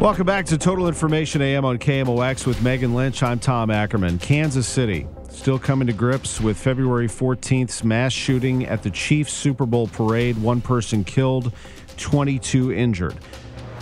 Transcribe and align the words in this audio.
Welcome 0.00 0.24
back 0.24 0.46
to 0.46 0.56
Total 0.56 0.88
Information 0.88 1.42
AM 1.42 1.66
on 1.66 1.78
KMOX 1.78 2.46
with 2.46 2.62
Megan 2.62 2.94
Lynch. 2.94 3.22
I'm 3.22 3.38
Tom 3.38 3.70
Ackerman. 3.70 4.18
Kansas 4.18 4.66
City 4.66 5.06
still 5.28 5.58
coming 5.58 5.86
to 5.88 5.92
grips 5.92 6.40
with 6.40 6.56
February 6.56 7.06
14th's 7.06 7.84
mass 7.84 8.10
shooting 8.10 8.64
at 8.64 8.82
the 8.82 8.88
Chiefs 8.88 9.34
Super 9.34 9.66
Bowl 9.66 9.88
parade. 9.88 10.38
One 10.38 10.62
person 10.62 11.04
killed, 11.04 11.52
22 11.98 12.72
injured. 12.72 13.14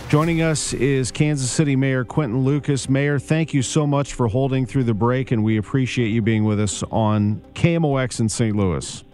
Joining 0.09 0.41
us 0.41 0.73
is 0.73 1.09
Kansas 1.09 1.49
City 1.49 1.77
Mayor 1.77 2.03
Quinton 2.03 2.43
Lucas. 2.43 2.89
Mayor, 2.89 3.17
thank 3.17 3.53
you 3.53 3.61
so 3.61 3.87
much 3.87 4.13
for 4.13 4.27
holding 4.27 4.65
through 4.65 4.83
the 4.83 4.93
break, 4.93 5.31
and 5.31 5.41
we 5.41 5.55
appreciate 5.55 6.09
you 6.09 6.21
being 6.21 6.43
with 6.43 6.59
us 6.59 6.83
on 6.91 7.41
KMOX 7.53 8.19
in 8.19 8.27
St. 8.27 8.57
Louis. 8.57 9.05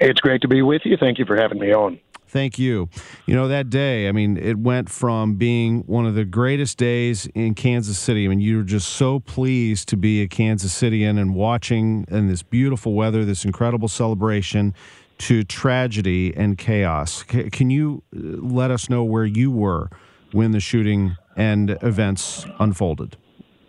It's 0.00 0.20
great 0.20 0.40
to 0.42 0.48
be 0.48 0.62
with 0.62 0.82
you. 0.84 0.96
Thank 0.96 1.18
you 1.18 1.24
for 1.24 1.34
having 1.34 1.58
me 1.58 1.74
on. 1.74 1.98
Thank 2.32 2.58
you. 2.58 2.88
You 3.26 3.34
know, 3.34 3.46
that 3.48 3.68
day, 3.68 4.08
I 4.08 4.12
mean, 4.12 4.38
it 4.38 4.56
went 4.56 4.88
from 4.88 5.34
being 5.34 5.80
one 5.80 6.06
of 6.06 6.14
the 6.14 6.24
greatest 6.24 6.78
days 6.78 7.26
in 7.34 7.54
Kansas 7.54 7.98
City. 7.98 8.24
I 8.24 8.28
mean, 8.28 8.40
you 8.40 8.56
were 8.56 8.62
just 8.62 8.88
so 8.88 9.20
pleased 9.20 9.90
to 9.90 9.98
be 9.98 10.22
a 10.22 10.28
Kansas 10.28 10.72
Cityan 10.72 11.20
and 11.20 11.34
watching 11.34 12.06
in 12.10 12.28
this 12.28 12.42
beautiful 12.42 12.94
weather, 12.94 13.26
this 13.26 13.44
incredible 13.44 13.86
celebration 13.86 14.72
to 15.18 15.44
tragedy 15.44 16.34
and 16.34 16.56
chaos. 16.56 17.22
C- 17.30 17.50
can 17.50 17.68
you 17.68 18.02
uh, 18.16 18.20
let 18.40 18.70
us 18.70 18.88
know 18.88 19.04
where 19.04 19.26
you 19.26 19.50
were 19.50 19.90
when 20.30 20.52
the 20.52 20.60
shooting 20.60 21.18
and 21.36 21.76
events 21.82 22.46
unfolded? 22.58 23.14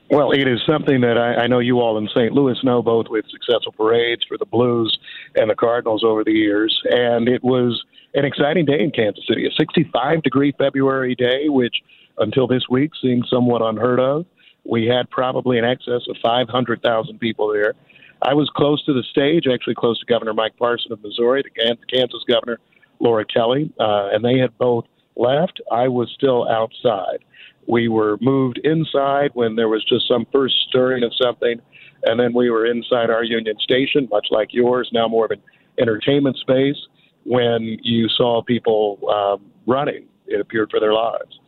Well, 0.10 0.32
it 0.32 0.48
is 0.48 0.62
something 0.66 1.02
that 1.02 1.18
I, 1.18 1.44
I 1.44 1.48
know 1.48 1.60
you 1.60 1.82
all 1.82 1.98
in 1.98 2.08
St. 2.08 2.32
Louis 2.32 2.58
know, 2.64 2.82
both 2.82 3.08
with 3.10 3.26
successful 3.30 3.74
parades 3.74 4.24
for 4.26 4.38
the 4.38 4.46
Blues 4.46 4.98
and 5.36 5.50
the 5.50 5.56
Cardinals 5.56 6.02
over 6.06 6.24
the 6.24 6.32
years. 6.32 6.82
And 6.86 7.28
it 7.28 7.44
was 7.44 7.84
an 8.14 8.26
exciting 8.26 8.66
day 8.66 8.80
in 8.80 8.92
Kansas 8.92 9.26
City, 9.28 9.48
a 9.48 9.52
65 9.52 10.22
degree 10.24 10.54
February 10.58 11.16
day, 11.16 11.50
which 11.50 11.76
until 12.18 12.48
this 12.48 12.64
week 12.70 12.92
seemed 13.02 13.26
somewhat 13.30 13.62
unheard 13.62 14.00
of. 14.00 14.26
We 14.66 14.86
had 14.86 15.10
probably 15.10 15.58
in 15.58 15.66
excess 15.66 16.02
of 16.08 16.16
500,000 16.22 17.20
people 17.20 17.52
there. 17.52 17.74
I 18.22 18.34
was 18.34 18.50
close 18.56 18.84
to 18.86 18.94
the 18.94 19.04
stage, 19.04 19.46
actually 19.52 19.76
close 19.76 20.00
to 20.00 20.06
Governor 20.06 20.34
Mike 20.34 20.56
Parson 20.58 20.94
of 20.94 21.02
Missouri, 21.04 21.44
the 21.44 21.76
Kansas 21.92 22.24
governor, 22.28 22.60
Laura 23.00 23.26
Kelly, 23.26 23.74
uh, 23.80 24.10
and 24.14 24.24
they 24.24 24.38
had 24.38 24.58
both 24.58 24.86
left. 25.18 25.60
I 25.72 25.90
was 25.90 26.10
still 26.14 26.48
outside. 26.48 27.20
We 27.68 27.90
were 27.90 28.18
moved 28.22 28.60
inside 28.64 29.32
when 29.34 29.56
there 29.56 29.68
was 29.68 29.84
just 29.84 30.08
some 30.08 30.26
first 30.32 30.56
stirring 30.70 31.04
of 31.04 31.12
something, 31.22 31.60
and 32.04 32.20
then 32.20 32.34
we 32.34 32.50
were 32.50 32.66
inside 32.66 33.10
our 33.10 33.24
Union 33.24 33.58
Station, 33.60 34.08
much 34.10 34.28
like 34.32 34.54
yours, 34.54 34.90
now 34.94 35.08
more 35.08 35.26
of 35.26 35.32
an 35.32 35.42
entertainment 35.80 36.38
space, 36.38 36.78
when 37.26 37.78
you 37.82 38.08
saw 38.10 38.42
people 38.42 39.00
um, 39.10 39.52
running, 39.66 40.06
it 40.28 40.40
appeared, 40.40 40.70
for 40.70 40.80
their 40.80 40.94
lives. 40.94 41.40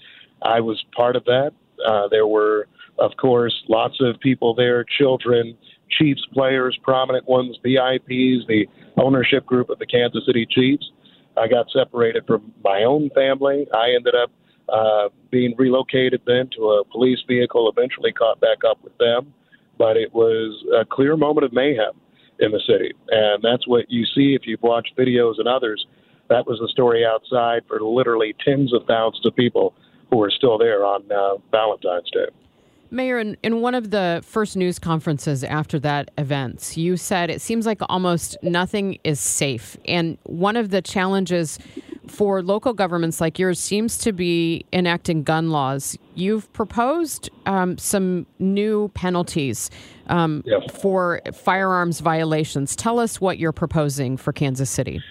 I 0.41 0.59
was 0.59 0.83
part 0.95 1.15
of 1.15 1.25
that. 1.25 1.51
Uh, 1.85 2.07
there 2.09 2.27
were, 2.27 2.67
of 2.99 3.11
course, 3.19 3.53
lots 3.67 3.95
of 3.99 4.19
people 4.19 4.53
there, 4.53 4.85
children, 4.97 5.57
Chiefs 5.89 6.25
players, 6.33 6.77
prominent 6.81 7.27
ones, 7.27 7.57
VIPs, 7.63 8.47
the 8.47 8.65
ownership 8.97 9.45
group 9.45 9.69
of 9.69 9.79
the 9.79 9.85
Kansas 9.85 10.25
City 10.25 10.45
Chiefs. 10.49 10.89
I 11.37 11.47
got 11.47 11.67
separated 11.71 12.25
from 12.25 12.53
my 12.63 12.83
own 12.83 13.09
family. 13.13 13.67
I 13.73 13.93
ended 13.95 14.15
up 14.15 14.31
uh, 14.69 15.09
being 15.29 15.53
relocated 15.57 16.21
then 16.25 16.49
to 16.55 16.69
a 16.71 16.85
police 16.85 17.19
vehicle, 17.27 17.69
eventually 17.69 18.11
caught 18.11 18.39
back 18.39 18.59
up 18.67 18.79
with 18.83 18.97
them. 18.97 19.33
But 19.77 19.97
it 19.97 20.13
was 20.13 20.63
a 20.79 20.85
clear 20.85 21.17
moment 21.17 21.45
of 21.45 21.53
mayhem 21.53 21.91
in 22.39 22.51
the 22.51 22.61
city. 22.67 22.93
And 23.09 23.41
that's 23.41 23.67
what 23.67 23.89
you 23.89 24.05
see 24.05 24.35
if 24.35 24.41
you've 24.45 24.61
watched 24.61 24.95
videos 24.97 25.35
and 25.37 25.47
others. 25.47 25.85
That 26.29 26.47
was 26.47 26.59
the 26.59 26.67
story 26.69 27.05
outside 27.05 27.63
for 27.67 27.79
literally 27.81 28.35
tens 28.43 28.73
of 28.73 28.85
thousands 28.87 29.25
of 29.25 29.35
people 29.35 29.73
who 30.09 30.17
were 30.17 30.31
still 30.31 30.57
there 30.57 30.83
on 30.85 31.03
uh, 31.11 31.37
Valentine's 31.51 32.09
Day. 32.11 32.27
Mayor, 32.91 33.19
in, 33.19 33.35
in 33.43 33.61
one 33.61 33.75
of 33.75 33.91
the 33.91 34.21
first 34.23 34.55
news 34.55 34.79
conferences 34.79 35.43
after 35.43 35.79
that 35.79 36.11
event, 36.17 36.77
you 36.77 36.97
said 36.97 37.29
it 37.29 37.41
seems 37.41 37.65
like 37.65 37.79
almost 37.89 38.37
nothing 38.41 38.99
is 39.03 39.19
safe. 39.19 39.75
And 39.85 40.17
one 40.23 40.55
of 40.55 40.69
the 40.69 40.81
challenges 40.81 41.59
for 42.07 42.41
local 42.41 42.73
governments 42.73 43.19
like 43.19 43.39
yours 43.39 43.59
seems 43.59 43.97
to 43.99 44.13
be 44.13 44.65
enacting 44.71 45.23
gun 45.23 45.49
laws. 45.49 45.97
You've 46.15 46.51
proposed 46.53 47.29
um, 47.45 47.77
some 47.77 48.25
new 48.39 48.89
penalties 48.89 49.69
um, 50.07 50.43
Yes. 50.45 50.61
for 50.81 51.21
firearms 51.33 51.99
violations. 51.99 52.75
Tell 52.75 52.99
us 52.99 53.19
what 53.21 53.37
you're 53.37 53.51
proposing 53.51 54.17
for 54.17 54.31
Kansas 54.33 54.69
City. 54.69 55.01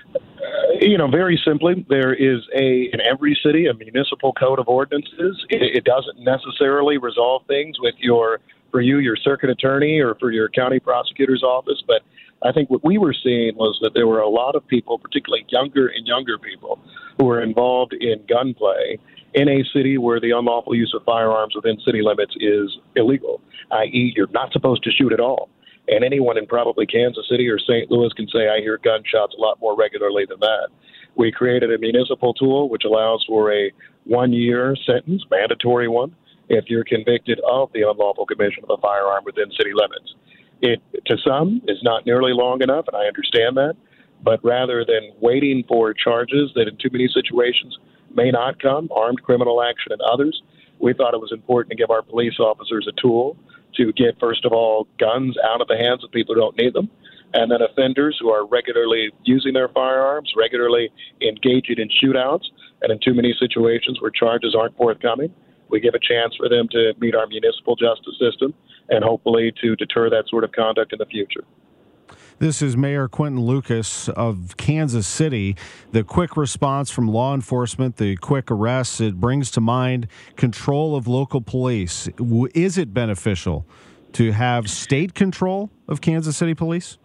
you 0.81 0.99
know, 0.99 1.09
very 1.09 1.41
simply, 1.45 1.85
there 1.89 2.13
is 2.15 2.41
a 2.55 2.91
in 2.93 3.01
every 3.01 3.39
city 3.45 3.67
a 3.67 3.75
municipal 3.75 4.33
code 4.33 4.59
of 4.59 4.69
ordinances. 4.69 5.45
It, 5.51 5.77
it 5.77 5.85
doesn't 5.85 6.19
necessarily 6.21 6.99
resolve 6.99 7.43
things 7.47 7.79
with 7.81 7.95
your 7.99 8.41
for 8.71 8.81
you 8.81 8.99
your 8.99 9.17
circuit 9.17 9.51
attorney 9.51 10.01
or 10.01 10.17
for 10.17 10.31
your 10.33 10.49
county 10.49 10.81
prosecutor's 10.81 11.43
office, 11.43 11.83
but 11.87 12.03
I 12.45 12.53
think 12.53 12.69
what 12.69 12.85
we 12.85 12.99
were 12.99 13.15
seeing 13.15 13.57
was 13.57 13.79
that 13.81 13.95
there 13.95 14.07
were 14.07 14.21
a 14.21 14.29
lot 14.29 14.55
of 14.55 14.67
people, 14.67 14.99
particularly 14.99 15.47
younger 15.49 15.89
and 15.89 16.07
younger 16.07 16.39
people, 16.39 16.79
who 17.19 17.25
were 17.25 17.43
involved 17.43 17.95
in 17.95 18.23
gunplay 18.29 18.99
in 19.33 19.49
a 19.49 19.65
city 19.73 19.99
where 19.99 20.21
the 20.21 20.31
unlawful 20.31 20.75
use 20.75 20.93
of 20.95 21.03
firearms 21.05 21.55
within 21.57 21.79
city 21.81 22.03
limits 22.03 22.35
is 22.39 22.79
illegal, 22.97 23.41
i.e., 23.73 24.13
you're 24.15 24.31
not 24.31 24.53
supposed 24.53 24.85
to 24.85 24.91
shoot 24.91 25.13
at 25.13 25.21
all. 25.21 25.49
And 25.89 26.05
anyone 26.05 26.39
in 26.39 26.47
probably 26.47 26.87
Kansas 26.87 27.27
City 27.29 27.49
or 27.49 27.59
St. 27.59 27.91
Louis 27.91 28.13
can 28.13 28.29
say, 28.29 28.49
I 28.49 28.61
hear 28.61 28.79
gunshots 28.79 29.35
a 29.37 29.41
lot 29.41 29.61
more 29.61 29.77
regularly 29.77 30.25
than 30.27 30.41
that. 30.41 30.69
We 31.17 31.33
created 31.33 31.73
a 31.73 31.79
municipal 31.79 32.35
tool 32.35 32.69
which 32.69 32.85
allows 32.85 33.25
for 33.27 33.53
a 33.53 33.71
one 34.05 34.33
year 34.33 34.77
sentence, 34.87 35.23
mandatory 35.31 35.89
one, 35.89 36.15
if 36.49 36.65
you're 36.69 36.85
convicted 36.85 37.41
of 37.49 37.71
the 37.73 37.83
unlawful 37.83 38.27
commission 38.27 38.65
of 38.65 38.79
a 38.79 38.81
firearm 38.81 39.25
within 39.25 39.51
city 39.53 39.73
limits. 39.75 40.15
It, 40.61 40.81
to 41.07 41.17
some, 41.27 41.61
is 41.69 41.83
not 41.83 42.07
nearly 42.07 42.33
long 42.33 42.63
enough, 42.63 42.87
and 42.89 42.97
I 42.97 43.07
understand 43.07 43.57
that. 43.57 43.77
But 44.23 44.43
rather 44.45 44.85
than 44.85 45.11
waiting 45.21 45.65
for 45.69 45.93
charges 45.93 46.53
that 46.55 46.69
in 46.69 46.77
too 46.77 46.89
many 46.91 47.09
situations 47.09 47.79
may 48.15 48.31
not 48.31 48.61
come, 48.61 48.89
armed 48.95 49.23
criminal 49.23 49.63
action 49.63 49.93
and 49.93 50.01
others, 50.01 50.43
we 50.79 50.93
thought 50.95 51.15
it 51.15 51.21
was 51.21 51.33
important 51.33 51.71
to 51.71 51.77
give 51.77 51.91
our 51.91 52.03
police 52.03 52.39
officers 52.39 52.89
a 52.89 53.01
tool 53.01 53.37
to 53.77 53.93
get, 53.93 54.19
first 54.21 54.45
of 54.45 54.53
all, 54.53 54.87
guns 54.99 55.37
out 55.45 55.61
of 55.61 55.69
the 55.69 55.77
hands 55.77 56.05
of 56.05 56.11
people 56.11 56.35
who 56.35 56.41
don't 56.41 56.57
need 56.57 56.75
them, 56.75 56.89
and 57.35 57.51
then 57.51 57.61
offenders 57.61 58.17
who 58.21 58.31
are 58.31 58.47
regularly 58.47 59.11
using 59.25 59.53
their 59.53 59.69
firearms, 59.69 60.33
regularly 60.37 60.91
engaging 61.21 61.79
in 61.79 61.89
shootouts, 61.89 62.45
and 62.83 62.93
in 62.93 62.99
too 63.01 63.15
many 63.15 63.35
situations 63.39 64.01
where 64.01 64.11
charges 64.11 64.55
aren't 64.55 64.77
forthcoming. 64.77 65.33
We 65.69 65.81
give 65.81 65.95
a 65.95 65.99
chance 65.99 66.37
for 66.37 66.49
them 66.49 66.69
to 66.71 66.93
meet 67.01 67.15
our 67.15 67.27
municipal 67.27 67.75
justice 67.75 68.15
system 68.21 68.55
and 68.89 69.05
hopefully 69.05 69.53
to 69.63 69.77
deter 69.77 70.11
that 70.11 70.25
sort 70.29 70.45
of 70.45 70.53
conduct 70.53 70.93
in 70.93 70.99
the 70.99 71.07
future. 71.07 71.45
This 72.39 72.61
is 72.61 72.77
Mayor 72.77 73.07
Quinton 73.07 73.41
Lucas 73.41 74.09
of 74.09 74.57
Kansas 74.57 75.07
City. 75.07 75.57
The 75.93 76.03
quick 76.03 76.37
response 76.37 76.91
from 76.91 77.07
law 77.07 77.33
enforcement, 77.33 77.97
the 77.97 78.17
quick 78.17 78.51
arrests, 78.51 79.01
it 79.01 79.21
brings 79.21 79.53
to 79.53 79.61
mind 79.61 80.09
control 80.37 80.97
of 80.97 81.07
local 81.07 81.41
police. 81.41 82.09
Is 82.55 82.77
it 82.77 82.93
beneficial 82.93 83.65
to 84.15 84.33
have 84.33 84.69
state 84.69 85.15
control 85.15 85.71
of 85.89 86.01
Kansas 86.01 86.37
City 86.37 86.55
police? 86.55 86.99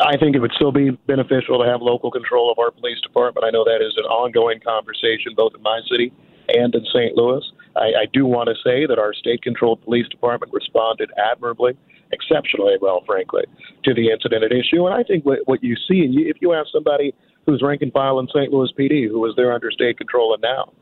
I 0.00 0.16
think 0.18 0.36
it 0.36 0.40
would 0.40 0.52
still 0.56 0.72
be 0.72 0.90
beneficial 0.90 1.62
to 1.62 1.68
have 1.68 1.80
local 1.80 2.10
control 2.10 2.50
of 2.50 2.58
our 2.58 2.70
police 2.70 3.00
department. 3.00 3.44
I 3.46 3.50
know 3.50 3.64
that 3.64 3.80
is 3.80 3.94
an 3.96 4.04
ongoing 4.04 4.60
conversation 4.60 5.32
both 5.36 5.54
in 5.54 5.62
my 5.62 5.80
city 5.90 6.12
and 6.48 6.74
in 6.74 6.84
St. 6.92 7.16
Louis. 7.16 7.42
I, 7.76 8.02
I 8.02 8.06
do 8.12 8.26
want 8.26 8.48
to 8.48 8.54
say 8.62 8.86
that 8.86 8.98
our 8.98 9.12
state 9.12 9.42
controlled 9.42 9.82
police 9.82 10.08
department 10.08 10.52
responded 10.52 11.10
admirably, 11.18 11.76
exceptionally 12.12 12.74
well, 12.80 13.02
frankly, 13.06 13.44
to 13.84 13.94
the 13.94 14.10
incident 14.10 14.44
at 14.44 14.52
issue. 14.52 14.86
And 14.86 14.94
I 14.94 15.02
think 15.02 15.24
what, 15.24 15.40
what 15.46 15.62
you 15.62 15.76
see, 15.88 16.00
and 16.00 16.14
you, 16.14 16.28
if 16.28 16.36
you 16.40 16.52
ask 16.52 16.68
somebody 16.72 17.14
who's 17.46 17.62
rank 17.62 17.82
and 17.82 17.92
file 17.92 18.18
in 18.20 18.28
St. 18.28 18.52
Louis 18.52 18.70
PD, 18.78 19.08
who 19.08 19.20
was 19.20 19.34
there 19.36 19.52
under 19.52 19.70
state 19.70 19.98
control 19.98 20.32
and 20.34 20.42
now, 20.42 20.72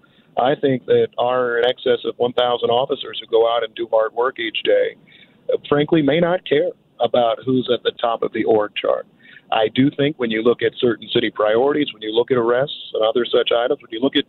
I 0.40 0.54
think 0.60 0.86
that 0.86 1.08
our 1.18 1.58
in 1.58 1.64
excess 1.66 2.04
of 2.04 2.14
1,000 2.16 2.70
officers 2.70 3.20
who 3.20 3.26
go 3.30 3.50
out 3.50 3.64
and 3.64 3.74
do 3.74 3.88
hard 3.90 4.12
work 4.14 4.38
each 4.38 4.62
day, 4.64 4.96
uh, 5.52 5.58
frankly, 5.68 6.02
may 6.02 6.20
not 6.20 6.46
care 6.48 6.70
about 7.00 7.38
who's 7.44 7.68
at 7.72 7.82
the 7.82 7.92
top 8.00 8.22
of 8.22 8.32
the 8.32 8.44
org 8.44 8.72
chart. 8.80 9.06
I 9.50 9.68
do 9.74 9.90
think 9.90 10.18
when 10.18 10.30
you 10.30 10.42
look 10.42 10.62
at 10.62 10.72
certain 10.78 11.08
city 11.12 11.30
priorities, 11.30 11.92
when 11.92 12.00
you 12.00 12.12
look 12.12 12.30
at 12.30 12.38
arrests 12.38 12.92
and 12.94 13.04
other 13.04 13.26
such 13.26 13.50
items, 13.52 13.80
when 13.82 13.90
you 13.90 14.00
look 14.00 14.16
at 14.16 14.24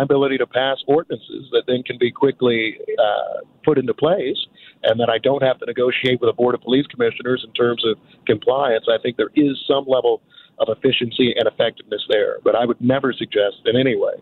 ability 0.00 0.38
to 0.38 0.46
pass 0.46 0.78
ordinances 0.86 1.50
that 1.50 1.64
then 1.66 1.82
can 1.82 1.98
be 1.98 2.10
quickly 2.10 2.78
uh, 2.98 3.44
put 3.64 3.76
into 3.76 3.92
place, 3.92 4.46
and 4.84 4.98
that 5.00 5.10
I 5.10 5.18
don't 5.18 5.42
have 5.42 5.58
to 5.58 5.66
negotiate 5.66 6.20
with 6.20 6.30
a 6.30 6.32
board 6.32 6.54
of 6.54 6.62
police 6.62 6.86
commissioners 6.86 7.44
in 7.46 7.52
terms 7.52 7.84
of 7.84 7.98
compliance, 8.26 8.86
I 8.88 8.96
think 9.02 9.16
there 9.16 9.34
is 9.34 9.58
some 9.66 9.84
level 9.86 10.22
of 10.58 10.68
efficiency 10.70 11.34
and 11.36 11.46
effectiveness 11.46 12.02
there. 12.08 12.38
But 12.44 12.54
I 12.54 12.64
would 12.64 12.80
never 12.80 13.12
suggest 13.12 13.66
in 13.66 13.76
any 13.76 13.96
way 13.96 14.14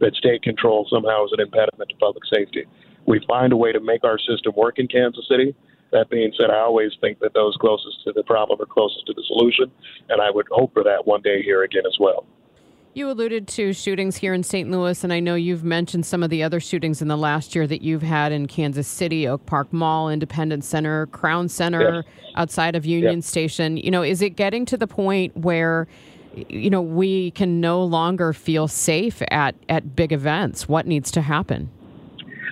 that 0.00 0.14
state 0.14 0.42
control 0.42 0.86
somehow 0.88 1.24
is 1.24 1.32
an 1.32 1.40
impediment 1.40 1.90
to 1.90 1.96
public 1.96 2.24
safety. 2.32 2.64
We 3.06 3.20
find 3.26 3.52
a 3.52 3.56
way 3.56 3.72
to 3.72 3.80
make 3.80 4.04
our 4.04 4.18
system 4.18 4.52
work 4.56 4.78
in 4.78 4.86
Kansas 4.86 5.26
City. 5.28 5.54
That 5.90 6.10
being 6.10 6.32
said, 6.38 6.50
I 6.50 6.60
always 6.60 6.92
think 7.00 7.18
that 7.20 7.34
those 7.34 7.56
closest 7.60 8.04
to 8.04 8.12
the 8.12 8.22
problem 8.22 8.60
are 8.60 8.66
closest 8.66 9.06
to 9.06 9.14
the 9.14 9.24
solution, 9.26 9.72
and 10.08 10.20
I 10.20 10.30
would 10.30 10.46
hope 10.50 10.74
for 10.74 10.84
that 10.84 11.06
one 11.06 11.22
day 11.22 11.42
here 11.42 11.62
again 11.62 11.84
as 11.86 11.96
well. 11.98 12.26
You 12.98 13.12
alluded 13.12 13.46
to 13.46 13.72
shootings 13.72 14.16
here 14.16 14.34
in 14.34 14.42
St. 14.42 14.68
Louis, 14.72 15.04
and 15.04 15.12
I 15.12 15.20
know 15.20 15.36
you've 15.36 15.62
mentioned 15.62 16.04
some 16.04 16.24
of 16.24 16.30
the 16.30 16.42
other 16.42 16.58
shootings 16.58 17.00
in 17.00 17.06
the 17.06 17.16
last 17.16 17.54
year 17.54 17.64
that 17.64 17.80
you've 17.80 18.02
had 18.02 18.32
in 18.32 18.46
Kansas 18.46 18.88
City, 18.88 19.28
Oak 19.28 19.46
Park 19.46 19.72
Mall, 19.72 20.10
Independence 20.10 20.66
Center, 20.66 21.06
Crown 21.06 21.48
Center, 21.48 22.02
yes. 22.04 22.32
outside 22.34 22.74
of 22.74 22.84
Union 22.84 23.18
yes. 23.18 23.26
Station. 23.26 23.76
You 23.76 23.92
know, 23.92 24.02
is 24.02 24.20
it 24.20 24.30
getting 24.30 24.66
to 24.66 24.76
the 24.76 24.88
point 24.88 25.36
where, 25.36 25.86
you 26.48 26.70
know, 26.70 26.82
we 26.82 27.30
can 27.30 27.60
no 27.60 27.84
longer 27.84 28.32
feel 28.32 28.66
safe 28.66 29.22
at, 29.30 29.54
at 29.68 29.94
big 29.94 30.12
events? 30.12 30.68
What 30.68 30.84
needs 30.84 31.12
to 31.12 31.20
happen? 31.20 31.70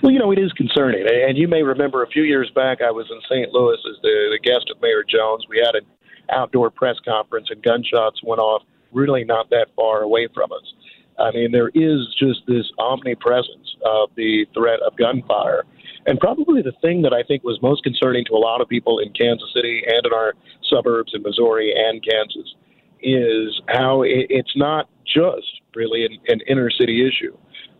Well, 0.01 0.13
you 0.13 0.21
know, 0.21 0.31
it 0.31 0.39
is 0.39 0.53
concerning. 0.53 1.09
And 1.09 1.37
you 1.37 1.49
may 1.49 1.65
remember 1.65 2.05
a 2.05 2.07
few 2.07 2.23
years 2.23 2.53
back, 2.55 2.83
I 2.83 2.93
was 2.93 3.07
in 3.11 3.21
St. 3.23 3.53
Louis 3.53 3.79
as 3.91 4.01
the, 4.01 4.29
the 4.31 4.39
guest 4.49 4.71
of 4.73 4.81
Mayor 4.81 5.03
Jones. 5.03 5.45
We 5.49 5.59
had 5.59 5.75
an 5.75 5.87
outdoor 6.31 6.71
press 6.71 6.99
conference, 7.05 7.49
and 7.51 7.61
gunshots 7.65 8.21
went 8.23 8.39
off 8.39 8.63
really 8.93 9.25
not 9.25 9.51
that 9.51 9.69
far 9.77 10.03
away 10.03 10.29
from 10.35 10.53
us. 10.53 10.73
I 11.19 11.31
mean, 11.31 11.53
there 11.53 11.71
is 11.75 12.15
just 12.19 12.41
this 12.47 12.71
omnipresence 12.79 13.75
of 13.85 14.11
the 14.17 14.47
threat 14.55 14.81
of 14.87 14.97
gunfire. 14.97 15.65
And 16.07 16.21
probably 16.21 16.63
the 16.63 16.75
thing 16.83 17.03
that 17.03 17.13
I 17.13 17.23
think 17.23 17.43
was 17.43 17.61
most 17.63 17.83
concerning 17.83 18.25
to 18.27 18.35
a 18.35 18.39
lot 18.39 18.61
of 18.61 18.69
people 18.69 18.99
in 18.99 19.13
Kansas 19.13 19.49
City 19.55 19.83
and 19.87 20.07
in 20.07 20.13
our 20.13 20.35
suburbs 20.69 21.13
in 21.15 21.23
Missouri 21.23 21.75
and 21.77 22.05
Kansas 22.05 22.55
is 23.03 23.61
how 23.69 24.03
it's 24.05 24.57
not 24.57 24.89
just 25.07 25.61
really 25.75 26.05
an, 26.05 26.19
an 26.29 26.41
inner 26.49 26.71
city 26.71 27.07
issue 27.07 27.37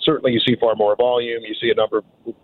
certainly 0.07 0.33
you 0.33 0.41
see 0.41 0.57
far 0.59 0.75
more 0.77 0.97
volume, 0.97 1.43
you 1.43 1.55
see 1.61 1.71
a 1.71 1.75
number, 1.75 2.03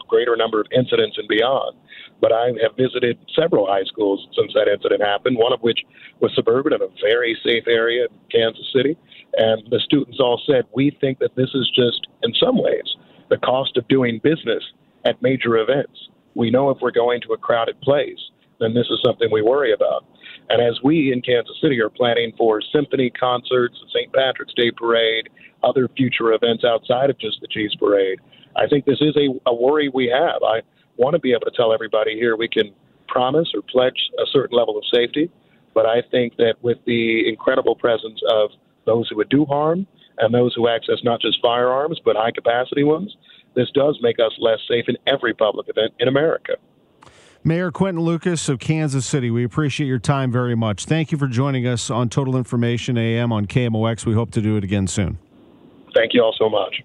greater 0.08 0.36
number 0.36 0.60
of 0.60 0.66
incidents 0.76 1.16
and 1.16 1.26
beyond. 1.28 1.76
But 2.20 2.32
I 2.32 2.48
have 2.62 2.76
visited 2.76 3.18
several 3.34 3.66
high 3.66 3.84
schools 3.84 4.28
since 4.36 4.52
that 4.54 4.68
incident 4.68 5.02
happened. 5.02 5.38
One 5.38 5.52
of 5.52 5.60
which 5.60 5.80
was 6.20 6.34
suburban 6.34 6.74
in 6.74 6.82
a 6.82 6.88
very 7.00 7.38
safe 7.42 7.64
area 7.66 8.04
in 8.04 8.10
Kansas 8.30 8.70
City, 8.74 8.96
and 9.38 9.62
the 9.70 9.80
students 9.80 10.20
all 10.20 10.40
said, 10.46 10.66
"We 10.74 10.90
think 11.00 11.20
that 11.20 11.34
this 11.36 11.54
is 11.54 11.70
just, 11.74 12.06
in 12.22 12.34
some 12.34 12.58
ways, 12.58 12.96
the 13.30 13.38
cost 13.38 13.76
of 13.76 13.88
doing 13.88 14.18
business 14.18 14.62
at 15.04 15.22
major 15.22 15.56
events. 15.56 16.08
We 16.34 16.50
know 16.50 16.70
if 16.70 16.78
we're 16.80 16.90
going 16.90 17.20
to 17.22 17.32
a 17.32 17.38
crowded 17.38 17.80
place, 17.80 18.30
then 18.60 18.74
this 18.74 18.88
is 18.90 19.00
something 19.04 19.30
we 19.30 19.42
worry 19.42 19.72
about." 19.72 20.04
And 20.48 20.60
as 20.60 20.78
we 20.82 21.12
in 21.12 21.22
Kansas 21.22 21.56
City 21.60 21.80
are 21.80 21.90
planning 21.90 22.32
for 22.36 22.60
symphony 22.72 23.10
concerts, 23.10 23.76
the 23.80 23.88
St. 23.98 24.12
Patrick's 24.12 24.54
Day 24.54 24.70
parade, 24.70 25.28
other 25.62 25.88
future 25.96 26.32
events 26.32 26.64
outside 26.64 27.10
of 27.10 27.18
just 27.18 27.40
the 27.40 27.48
Chiefs 27.48 27.74
parade, 27.76 28.20
I 28.56 28.66
think 28.66 28.84
this 28.84 29.00
is 29.00 29.16
a, 29.16 29.28
a 29.48 29.54
worry 29.54 29.88
we 29.88 30.08
have. 30.08 30.42
I 30.42 30.60
want 30.96 31.14
to 31.14 31.20
be 31.20 31.32
able 31.32 31.46
to 31.46 31.56
tell 31.56 31.72
everybody 31.72 32.14
here 32.14 32.36
we 32.36 32.48
can 32.48 32.72
promise 33.08 33.50
or 33.54 33.62
pledge 33.62 34.10
a 34.18 34.26
certain 34.32 34.56
level 34.56 34.76
of 34.76 34.84
safety, 34.92 35.30
but 35.74 35.86
I 35.86 36.02
think 36.10 36.36
that 36.36 36.54
with 36.62 36.78
the 36.86 37.28
incredible 37.28 37.76
presence 37.76 38.20
of 38.28 38.50
those 38.84 39.08
who 39.08 39.16
would 39.16 39.28
do 39.28 39.44
harm 39.44 39.86
and 40.18 40.34
those 40.34 40.54
who 40.54 40.68
access 40.68 40.98
not 41.02 41.20
just 41.20 41.40
firearms 41.40 42.00
but 42.04 42.16
high 42.16 42.30
capacity 42.30 42.84
ones, 42.84 43.16
this 43.54 43.70
does 43.74 43.98
make 44.02 44.18
us 44.18 44.32
less 44.38 44.58
safe 44.68 44.86
in 44.88 44.96
every 45.06 45.34
public 45.34 45.68
event 45.68 45.92
in 45.98 46.08
America. 46.08 46.54
Mayor 47.44 47.72
Quinton 47.72 48.04
Lucas 48.04 48.48
of 48.48 48.60
Kansas 48.60 49.04
City, 49.04 49.28
we 49.28 49.42
appreciate 49.42 49.88
your 49.88 49.98
time 49.98 50.30
very 50.30 50.54
much. 50.54 50.84
Thank 50.84 51.10
you 51.10 51.18
for 51.18 51.26
joining 51.26 51.66
us 51.66 51.90
on 51.90 52.08
Total 52.08 52.36
Information 52.36 52.96
AM 52.96 53.32
on 53.32 53.46
KMOX. 53.46 54.06
We 54.06 54.14
hope 54.14 54.30
to 54.32 54.40
do 54.40 54.56
it 54.56 54.62
again 54.62 54.86
soon. 54.86 55.18
Thank 55.92 56.14
you 56.14 56.22
all 56.22 56.34
so 56.38 56.48
much. 56.48 56.82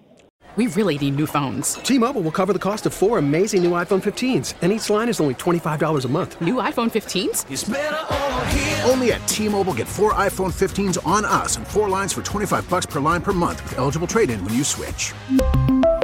We 0.56 0.66
really 0.66 0.98
need 0.98 1.14
new 1.14 1.28
phones. 1.28 1.74
T 1.74 1.96
Mobile 1.96 2.22
will 2.22 2.32
cover 2.32 2.52
the 2.52 2.58
cost 2.58 2.86
of 2.86 2.92
four 2.92 3.18
amazing 3.18 3.62
new 3.62 3.70
iPhone 3.70 4.02
15s, 4.02 4.54
and 4.60 4.72
each 4.72 4.90
line 4.90 5.08
is 5.08 5.20
only 5.20 5.34
$25 5.34 6.04
a 6.04 6.08
month. 6.08 6.40
New 6.40 6.56
iPhone 6.56 6.90
15s? 6.90 8.88
Only 8.90 9.12
at 9.12 9.28
T 9.28 9.48
Mobile 9.48 9.74
get 9.74 9.86
four 9.86 10.14
iPhone 10.14 10.52
15s 10.52 11.06
on 11.06 11.24
us 11.24 11.56
and 11.56 11.64
four 11.64 11.88
lines 11.88 12.12
for 12.12 12.22
25 12.22 12.68
bucks 12.68 12.86
per 12.86 12.98
line 12.98 13.22
per 13.22 13.32
month 13.32 13.62
with 13.62 13.78
eligible 13.78 14.08
trade 14.08 14.30
in 14.30 14.44
when 14.44 14.54
you 14.54 14.64
switch. 14.64 15.12